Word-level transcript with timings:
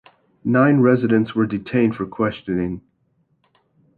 Nine 0.43 0.79
residents 0.79 1.35
were 1.35 1.45
detained 1.45 1.93
for 1.95 2.07
questioning. 2.07 2.81